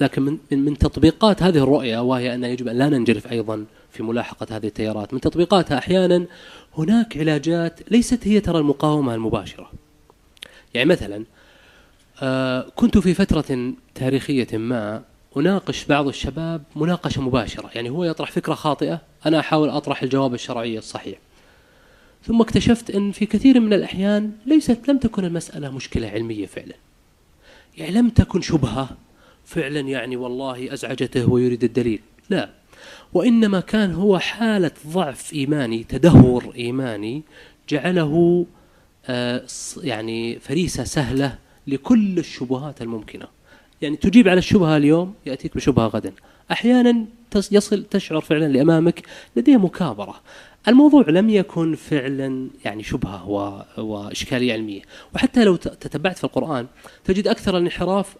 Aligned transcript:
لكن 0.00 0.22
من 0.22 0.38
من 0.50 0.78
تطبيقات 0.78 1.42
هذه 1.42 1.58
الرؤية 1.58 1.98
وهي 1.98 2.34
أن 2.34 2.44
يجب 2.44 2.68
أن 2.68 2.78
لا 2.78 2.88
ننجرف 2.88 3.32
أيضا 3.32 3.64
في 3.90 4.02
ملاحقة 4.02 4.56
هذه 4.56 4.66
التيارات. 4.66 5.14
من 5.14 5.20
تطبيقاتها 5.20 5.78
أحيانا 5.78 6.26
هناك 6.78 7.16
علاجات 7.16 7.80
ليست 7.90 8.28
هي 8.28 8.40
ترى 8.40 8.58
المقاومة 8.58 9.14
المباشرة. 9.14 9.70
يعني 10.74 10.88
مثلا 10.90 11.24
آه، 12.22 12.66
كنت 12.76 12.98
في 12.98 13.14
فترة 13.14 13.72
تاريخية 13.94 14.58
ما 14.58 15.02
أناقش 15.36 15.84
بعض 15.84 16.08
الشباب 16.08 16.62
مناقشة 16.76 17.22
مباشرة. 17.22 17.70
يعني 17.74 17.90
هو 17.90 18.04
يطرح 18.04 18.30
فكرة 18.30 18.54
خاطئة 18.54 19.00
أنا 19.26 19.40
أحاول 19.40 19.68
أطرح 19.68 20.02
الجواب 20.02 20.34
الشرعي 20.34 20.78
الصحيح. 20.78 21.18
ثم 22.24 22.40
اكتشفت 22.40 22.90
أن 22.90 23.12
في 23.12 23.26
كثير 23.26 23.60
من 23.60 23.72
الأحيان 23.72 24.32
ليست 24.46 24.88
لم 24.88 24.98
تكن 24.98 25.24
المسألة 25.24 25.70
مشكلة 25.70 26.08
علمية 26.08 26.46
فعلا. 26.46 26.74
يعني 27.76 27.92
لم 27.92 28.08
تكن 28.08 28.40
شبهة 28.40 28.88
فعلا 29.44 29.80
يعني 29.80 30.16
والله 30.16 30.72
أزعجته 30.72 31.30
ويريد 31.30 31.64
الدليل. 31.64 32.00
لا. 32.30 32.50
وإنما 33.14 33.60
كان 33.60 33.94
هو 33.94 34.18
حالة 34.18 34.70
ضعف 34.86 35.32
إيماني 35.32 35.84
تدهور 35.84 36.52
إيماني 36.56 37.22
جعله 37.68 38.46
آه، 39.06 39.42
يعني 39.82 40.38
فريسة 40.38 40.84
سهلة 40.84 41.38
لكل 41.66 42.18
الشبهات 42.18 42.82
الممكنة. 42.82 43.26
يعني 43.82 43.96
تجيب 43.96 44.28
على 44.28 44.38
الشبهة 44.38 44.76
اليوم 44.76 45.14
يأتيك 45.26 45.54
بشبهة 45.54 45.86
غدا. 45.86 46.12
أحيانا 46.52 47.06
يصل 47.52 47.84
تشعر 47.84 48.20
فعلا 48.20 48.44
لأمامك 48.44 49.02
لديه 49.36 49.56
مكابرة. 49.56 50.20
الموضوع 50.68 51.04
لم 51.08 51.30
يكن 51.30 51.74
فعلا 51.74 52.48
يعني 52.64 52.82
شبهة 52.82 53.28
وإشكالية 53.78 54.52
علمية. 54.52 54.82
وحتى 55.14 55.44
لو 55.44 55.56
تتبعت 55.56 56.18
في 56.18 56.24
القرآن 56.24 56.66
تجد 57.04 57.28
أكثر 57.28 57.56
الانحراف 57.56 58.16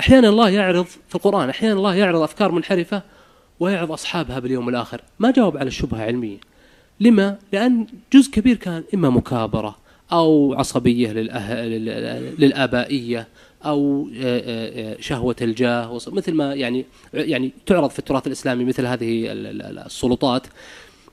أحيانا 0.00 0.28
الله 0.28 0.50
يعرض 0.50 0.84
في 0.84 1.14
القرآن 1.14 1.48
أحيانا 1.48 1.74
الله 1.74 1.94
يعرض 1.94 2.20
أفكار 2.20 2.52
منحرفة 2.52 3.02
ويعظ 3.60 3.92
أصحابها 3.92 4.38
باليوم 4.38 4.68
الآخر. 4.68 5.00
ما 5.18 5.30
جاوب 5.30 5.56
على 5.56 5.68
الشبهة 5.68 6.02
علمية. 6.02 6.38
لما؟ 7.00 7.38
لأن 7.52 7.86
جزء 8.12 8.30
كبير 8.30 8.56
كان 8.56 8.84
إما 8.94 9.10
مكابرة 9.10 9.76
أو 10.12 10.54
عصبية 10.54 11.12
للآبائية 12.38 13.28
أو 13.64 14.08
آه، 14.16 14.40
آه، 14.40 14.92
آه، 14.92 14.96
شهوة 15.00 15.36
الجاه 15.40 15.98
مثل 16.06 16.34
ما 16.34 16.54
يعني 16.54 16.84
يعني 17.14 17.52
تعرض 17.66 17.90
في 17.90 17.98
التراث 17.98 18.26
الإسلامي 18.26 18.64
مثل 18.64 18.86
هذه 18.86 19.26
السلطات. 19.32 20.46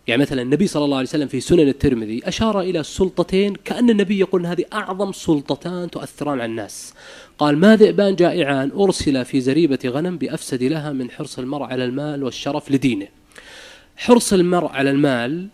يعني 0.10 0.22
مثلا 0.22 0.42
النبي 0.42 0.68
صلى 0.68 0.86
الله 0.86 0.98
عليه 0.98 1.08
وسلم 1.08 1.28
في 1.28 1.40
سنن 1.40 1.68
الترمذي 1.68 2.28
أشار 2.28 2.62
إلى 2.62 2.84
سلطتين 2.84 3.56
كأن 3.56 3.90
النبي 3.90 4.20
يقول 4.20 4.46
هذه 4.46 4.66
أعظم 4.74 5.12
سلطتان 5.12 5.90
تؤثران 5.92 6.42
على 6.42 6.46
الناس. 6.46 6.94
قال 7.38 7.58
ما 7.58 7.76
ذئبان 7.76 8.16
جائعان 8.16 8.72
أرسل 8.72 9.26
في 9.26 9.42
زريبة 9.42 9.80
غنم 9.86 10.18
بأفسد 10.18 10.64
لها 10.64 10.92
من 10.92 11.12
حرص 11.12 11.40
المرء 11.40 11.64
على 11.64 11.86
المال 11.86 12.24
والشرف 12.24 12.72
لدينه. 12.72 13.08
حرص 13.98 14.34
المرء 14.34 14.68
على 14.68 14.90
المال 14.90 15.48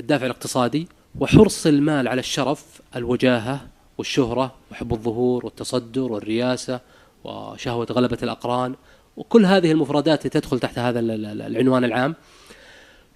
الدافع 0.00 0.26
الاقتصادي 0.26 0.88
وحرص 1.20 1.66
المال 1.66 2.08
على 2.08 2.20
الشرف 2.20 2.80
الوجاهة 2.96 3.66
والشهرة 3.98 4.54
وحب 4.70 4.92
الظهور 4.92 5.44
والتصدر 5.44 6.12
والرياسة 6.12 6.80
وشهوة 7.24 7.86
غلبة 7.90 8.18
الأقران 8.22 8.74
وكل 9.16 9.46
هذه 9.46 9.72
المفردات 9.72 10.26
تدخل 10.26 10.60
تحت 10.60 10.78
هذا 10.78 11.00
العنوان 11.00 11.84
العام. 11.84 12.14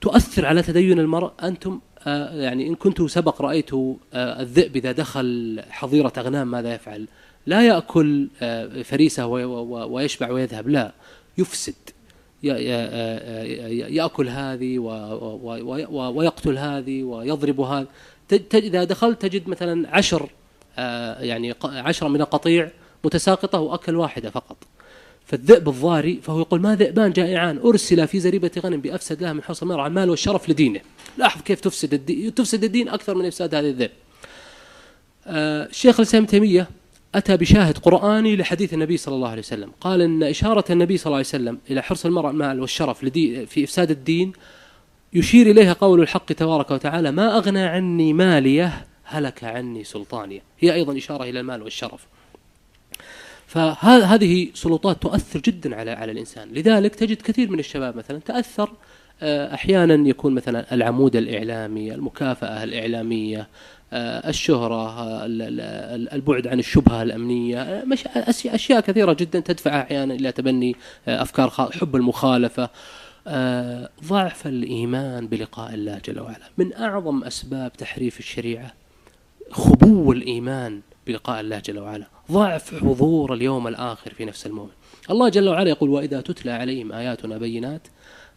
تؤثر 0.06 0.46
على 0.46 0.62
تدين 0.62 0.98
المرء؟ 0.98 1.30
أنتم 1.42 1.80
آه، 2.06 2.34
يعني 2.34 2.66
إن 2.66 2.74
كنتم 2.74 3.08
سبق 3.08 3.42
رأيتوا 3.42 3.94
آه، 4.14 4.40
الذئب 4.42 4.76
إذا 4.76 4.92
دخل 4.92 5.60
حظيرة 5.70 6.12
أغنام 6.18 6.50
ماذا 6.50 6.74
يفعل؟ 6.74 7.08
لا 7.46 7.66
يأكل 7.66 8.28
آه، 8.42 8.82
فريسة 8.82 9.26
ويشبع 9.26 10.30
ويذهب 10.30 10.68
لا 10.68 10.92
يفسد. 11.38 11.74
يأكل 12.42 14.28
هذه 14.28 14.78
ويقتل 15.88 16.58
هذه 16.58 17.02
ويضرب 17.02 17.60
هذا 17.60 17.86
إذا 18.54 18.84
دخلت 18.84 19.22
تجد 19.22 19.48
مثلا 19.48 19.96
عشر 19.96 20.30
يعني 21.18 21.54
عشرة 21.62 22.08
من 22.08 22.20
القطيع 22.20 22.70
متساقطة 23.04 23.60
وأكل 23.60 23.96
واحدة 23.96 24.30
فقط. 24.30 24.56
فالذئب 25.26 25.68
الضاري 25.68 26.20
فهو 26.22 26.40
يقول 26.40 26.60
ما 26.60 26.76
ذئبان 26.76 27.12
جائعان 27.12 27.58
أرسل 27.58 28.08
في 28.08 28.20
زريبة 28.20 28.50
غنم 28.58 28.80
بأفسد 28.80 29.22
لها 29.22 29.32
من 29.32 29.42
حرص 29.42 29.62
المرء 29.62 29.86
المال 29.86 30.10
والشرف 30.10 30.50
لدينه. 30.50 30.80
لاحظ 31.18 31.42
كيف 31.42 31.60
تفسد 31.60 31.94
الدين 31.94 32.34
تفسد 32.34 32.64
الدين 32.64 32.88
أكثر 32.88 33.14
من 33.14 33.26
إفساد 33.26 33.54
هذه 33.54 33.68
الذئب. 33.68 33.90
آه 35.26 35.66
الشيخ 35.66 36.00
الإسلام 36.00 36.24
تيمية 36.24 36.68
أتى 37.14 37.36
بشاهد 37.36 37.78
قرآني 37.78 38.36
لحديث 38.36 38.74
النبي 38.74 38.96
صلى 38.96 39.14
الله 39.14 39.28
عليه 39.28 39.42
وسلم. 39.42 39.70
قال 39.80 40.02
أن 40.02 40.22
إشارة 40.22 40.64
النبي 40.72 40.96
صلى 40.96 41.06
الله 41.06 41.16
عليه 41.16 41.26
وسلم 41.26 41.58
إلى 41.70 41.82
حرص 41.82 42.06
المرء 42.06 42.30
المال 42.30 42.60
والشرف 42.60 43.04
في 43.04 43.64
إفساد 43.64 43.90
الدين 43.90 44.32
يشير 45.12 45.50
إليها 45.50 45.72
قول 45.72 46.00
الحق 46.00 46.32
تبارك 46.32 46.70
وتعالى 46.70 47.10
ما 47.10 47.36
أغنى 47.36 47.62
عني 47.62 48.12
ماليه 48.12 48.86
هلك 49.04 49.44
عني 49.44 49.84
سلطانيه. 49.84 50.42
هي 50.58 50.74
أيضا 50.74 50.96
إشارة 50.96 51.24
إلى 51.24 51.40
المال 51.40 51.62
والشرف. 51.62 52.06
فهذه 53.46 54.48
سلطات 54.54 55.02
تؤثر 55.02 55.40
جدا 55.40 55.76
على 55.76 55.90
على 55.90 56.12
الإنسان. 56.12 56.48
لذلك 56.52 56.94
تجد 56.94 57.22
كثير 57.22 57.50
من 57.50 57.58
الشباب 57.58 57.96
مثلا 57.96 58.18
تأثر 58.18 58.70
آه، 59.22 59.54
أحيانا 59.54 60.08
يكون 60.08 60.34
مثلا 60.34 60.74
العمود 60.74 61.16
الإعلامي 61.16 61.94
المكافأة 61.94 62.64
الإعلامية 62.64 63.48
آه، 63.92 64.28
الشهرة 64.28 65.24
البعد 66.14 66.46
عن 66.46 66.58
الشبهة 66.58 67.02
الأمنية 67.02 67.84
اشياء 68.46 68.80
كثيرة 68.80 69.12
جدا 69.12 69.40
تدفع 69.40 69.80
أحيانا 69.80 70.14
إلى 70.14 70.32
تبني 70.32 70.76
آه، 71.08 71.22
أفكار 71.22 71.50
حب 71.50 71.96
المخالفة. 71.96 72.70
ضعف 74.04 74.46
الإيمان 74.46 75.26
بلقاء 75.26 75.74
الله 75.74 76.00
جل 76.04 76.20
وعلا 76.20 76.50
من 76.58 76.74
أعظم 76.74 77.24
أسباب 77.24 77.72
تحريف 77.72 78.18
الشريعة. 78.18 78.72
خبو 79.50 80.12
الإيمان 80.12 80.80
بلقاء 81.06 81.40
الله 81.40 81.58
جل 81.58 81.78
وعلا. 81.78 82.06
ضعف 82.32 82.74
حضور 82.74 83.34
اليوم 83.34 83.68
الآخر 83.68 84.14
في 84.14 84.24
نفس 84.24 84.46
المؤمن 84.46 84.70
الله 85.10 85.28
جل 85.28 85.48
وعلا 85.48 85.68
يقول 85.70 85.90
وإذا 85.90 86.20
تتلى 86.20 86.52
عليهم 86.52 86.92
آياتنا 86.92 87.38
بينات 87.38 87.82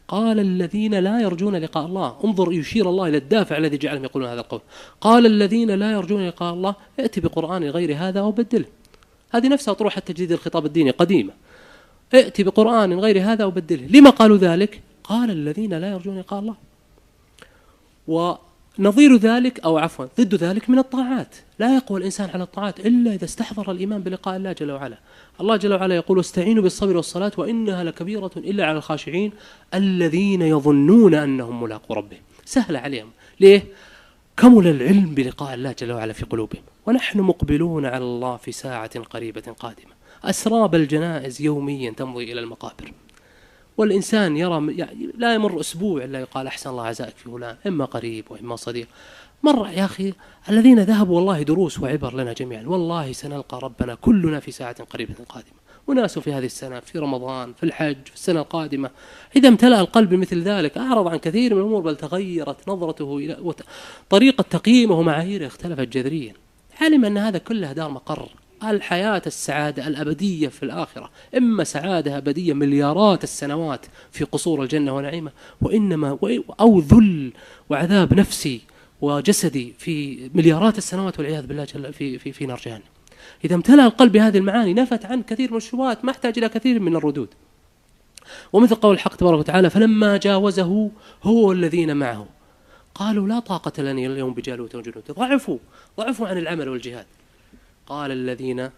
قال 0.08 0.40
الذين 0.40 0.96
لا 0.96 1.22
يرجون 1.22 1.56
لقاء 1.56 1.86
الله. 1.86 2.16
انظر 2.24 2.53
يشير 2.53 2.90
الله 2.90 3.08
إلى 3.08 3.18
الدافع 3.18 3.58
الذي 3.58 3.78
جعلهم 3.78 4.03
يقولون 4.03 4.30
هذا 4.30 4.42
القول. 4.42 4.62
قال 5.02 5.25
الذين 5.25 5.72
لا 5.72 5.92
يرجون 5.92 6.28
لقاء 6.28 6.53
الله 6.53 6.75
ائت 7.00 7.19
بقرآن 7.19 7.64
غير 7.64 7.96
هذا 7.96 8.22
وبدله. 8.22 8.66
هذه 9.31 9.48
نفسها 9.48 9.74
طروح 9.74 9.98
التجديد 9.98 10.31
الخطاب 10.31 10.66
الديني 10.66 10.90
قديمة. 10.90 11.34
ائت 12.14 12.42
بقرآن 12.42 13.00
غير 13.00 13.22
هذا 13.22 13.46
وبدله. 13.46 13.88
لما 13.88 14.09
قالوا 14.09 14.38
ذلك؟ 14.38 14.81
قال 15.03 15.31
الذين 15.31 15.74
لا 15.74 15.92
يرجون 15.92 16.19
لقاء 16.19 16.40
الله. 16.40 16.56
نظير 18.79 19.16
ذلك 19.16 19.59
أو 19.59 19.78
عفوا 19.78 20.06
ضد 20.19 20.35
ذلك 20.35 20.69
من 20.69 20.79
الطاعات. 20.79 21.35
لا 21.59 21.75
يقوى 21.75 22.00
الإنسان 22.00 22.29
على 22.29 22.44
الطاعات 22.44 22.79
إلا 22.79 23.13
إذا 23.13 23.25
استحضر 23.25 23.72
الإيمان 23.72 24.01
بلقاء 24.01 24.35
الله 24.35 24.51
جل 24.51 24.72
وعلا. 24.72 24.97
الله 25.41 25.56
جل 25.56 25.73
وعلا 25.73 25.95
يقول 25.95 26.17
واستعينوا 26.17 26.63
بالصبر 26.63 26.97
والصلاة 26.97 27.31
وإنها 27.38 27.84
لكبيرة 27.84 28.31
إلا 28.38 28.66
على 28.66 28.78
الخاشعين 28.78 29.31
الذين 29.73 30.41
يظنون 30.41 31.13
أنهم 31.16 31.63
ملاقوا 31.63 31.95
ربهم. 31.95 32.19
سهل 32.45 32.75
عليهم. 32.75 33.09
ليه؟ 33.39 33.63
كمل 34.38 34.68
العلم 34.68 35.16
بلقاء 35.16 35.53
الله 35.53 35.75
جل 35.79 35.91
وعلا 35.91 36.13
في 36.13 36.25
قلوبهم. 36.25 36.62
ونحن 36.85 37.19
مقبلون 37.19 37.85
على 37.85 38.03
الله 38.03 38.38
في 38.38 38.51
ساعة 38.51 39.00
قريبة 39.00 39.56
قادمة. 39.59 39.94
أسراب 40.23 40.75
الجنائز 40.75 41.41
يوميا 41.41 41.91
تمضي 41.91 42.31
إلى 42.31 42.39
المقابر. 42.39 42.91
والإنسان 43.79 44.38
يرى 44.38 44.75
يعني 44.78 45.09
لا 45.17 45.34
يمر 45.34 45.59
أسبوع 45.59 46.03
إلا 46.03 46.19
يقال 46.19 46.47
أحسن 46.47 46.69
الله 46.69 46.85
عزائك 46.85 47.17
في 47.17 47.29
فلان 47.29 47.56
إما 47.67 47.85
قريب 47.85 48.25
وإما 48.29 48.56
صديق. 48.56 48.88
مر 49.44 49.67
يا 49.67 49.85
أخي 49.85 50.13
الذين 50.50 50.79
ذهبوا 50.79 51.16
والله 51.16 51.44
دروس 51.44 51.79
وعبر 51.79 52.13
لنا 52.13 52.34
جميعا 52.34 52.63
والله 52.68 53.12
سنلقى 53.12 53.59
ربنا 53.63 53.95
كلنا 53.95 54.39
في 54.39 54.51
ساعة 54.51 54.84
قريبة 54.84 55.16
قادمة. 55.29 55.59
وناس 55.88 56.19
في 56.19 56.34
هذه 56.34 56.45
السنة 56.45 56.79
في 56.79 57.00
رمضان 57.00 57.53
في 57.53 57.63
الحج 57.63 58.06
في 58.06 58.15
السنة 58.15 58.39
القادمة. 58.39 58.89
إذا 59.36 59.48
امتلأ 59.48 59.80
القلب 59.80 60.13
مثل 60.13 60.42
ذلك 60.42 60.77
أعرض 60.77 61.07
عن 61.07 61.18
كثير 61.18 61.56
من 61.56 61.62
الأمور 61.62 61.81
بل 61.81 61.95
تغيرت 61.95 62.69
نظرته 62.69 63.18
إلى 63.18 63.54
طريقة 64.09 64.42
تقييمه 64.42 65.00
ومعاييره 65.00 65.48
اختلفت 65.48 65.88
جذريا. 65.88 66.33
علم 66.81 67.06
أن 67.06 67.18
هذا 67.18 67.38
كله 67.38 67.74
دار 67.74 67.89
مقر. 67.89 68.30
الحياة 68.63 69.21
السعادة 69.27 69.88
الأبدية 69.88 70.47
في 70.47 70.63
الآخرة 70.63 71.09
إما 71.38 71.63
سعادة 71.63 72.17
أبدية 72.17 72.53
مليارات 72.53 73.23
السنوات 73.23 73.85
في 74.11 74.23
قصور 74.23 74.63
الجنة 74.63 74.95
ونعيمة 74.95 75.31
وإنما 75.61 76.17
أو 76.59 76.79
ذل 76.79 77.31
وعذاب 77.69 78.13
نفسي 78.13 78.61
وجسدي 79.01 79.73
في 79.77 80.29
مليارات 80.33 80.77
السنوات 80.77 81.19
والعياذ 81.19 81.47
بالله 81.47 81.63
جل 81.63 81.94
في 81.94 82.19
في 82.19 82.31
في 82.31 82.45
نار 82.45 82.61
جهنم. 82.65 82.81
إذا 83.45 83.56
امتلأ 83.56 83.85
القلب 83.85 84.11
بهذه 84.11 84.38
المعاني 84.38 84.73
نفت 84.73 85.06
عن 85.06 85.23
كثير 85.23 85.51
من 85.51 85.57
الشبهات 85.57 86.06
ما 86.06 86.11
احتاج 86.11 86.38
إلى 86.38 86.50
كثير 86.50 86.79
من 86.79 86.95
الردود. 86.95 87.29
ومثل 88.53 88.75
قول 88.75 88.95
الحق 88.95 89.15
تبارك 89.15 89.39
وتعالى 89.39 89.69
فلما 89.69 90.17
جاوزه 90.17 90.91
هو 91.23 91.51
الذين 91.51 91.97
معه 91.97 92.27
قالوا 92.95 93.27
لا 93.27 93.39
طاقة 93.39 93.83
لنا 93.83 93.91
اليوم 93.91 94.33
بجالوت 94.33 94.75
وجنود 94.75 95.03
ضعفوا 95.11 95.57
ضعفوا 95.97 96.27
عن 96.27 96.38
العمل 96.38 96.69
والجهاد 96.69 97.06
قال 97.89 98.12
الذين 98.12 98.69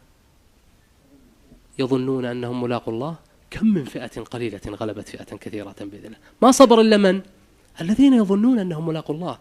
يظنون 1.79 2.25
أنهم 2.25 2.63
ملاقوا 2.63 2.93
الله 2.93 3.15
كم 3.49 3.67
من 3.67 3.85
فئة 3.85 4.21
قليلة 4.21 4.61
غلبت 4.67 5.09
فئة 5.09 5.37
كثيرة 5.37 5.75
بإذن 5.79 6.05
الله 6.05 6.17
ما 6.41 6.51
صبر 6.51 6.81
إلا 6.81 6.97
من؟ 6.97 7.21
الذين 7.81 8.13
يظنون 8.13 8.59
أنهم 8.59 8.87
ملاقوا 8.87 9.15
الله. 9.15 9.37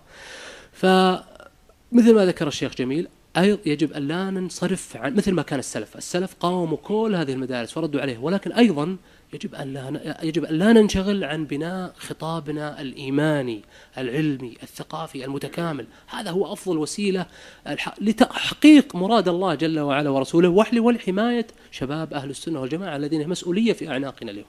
فمثل 0.73 2.15
ما 2.15 2.27
ذكر 2.27 2.49
الشيخ 2.49 2.75
جميل 2.75 3.09
أيضا 3.37 3.61
يجب 3.67 3.93
أن 3.93 4.09
لا 4.09 4.31
ننصرف 4.31 4.97
عن 4.97 5.15
مثل 5.15 5.33
ما 5.33 5.43
كان 5.43 5.59
السلف. 5.59 5.97
السلف 5.97 6.35
قاوموا 6.41 6.77
كل 6.77 7.15
هذه 7.15 7.33
المدارس 7.33 7.77
وردوا 7.77 8.01
عليه 8.01 8.19
ولكن 8.19 8.53
أيضا 8.53 8.97
يجب 9.33 9.55
أن 9.55 9.73
لا 9.73 10.19
يجب 10.23 10.45
أن 10.45 10.55
لا 10.55 10.73
ننشغل 10.73 11.25
عن 11.25 11.45
بناء 11.45 11.95
خطابنا 11.97 12.81
الإيماني 12.81 13.63
العلمي 13.99 14.57
الثقافي 14.63 15.25
المتكامل. 15.25 15.87
هذا 16.07 16.31
هو 16.31 16.53
أفضل 16.53 16.79
وسيلة 16.79 17.27
لتحقيق 18.01 18.97
مراد 18.97 19.29
الله 19.29 19.55
جل 19.55 19.81
وعلا 19.81 20.11
ورسوله 20.11 20.49
ولحماية 20.79 21.47
شباب 21.71 22.15
أهل 22.15 22.31
السنة 22.31 22.61
والجماعة 22.61 22.97
الذين 22.97 23.29
مسؤولية 23.29 23.73
في 23.73 23.89
أعناقنا 23.89 24.31
اليوم. 24.31 24.47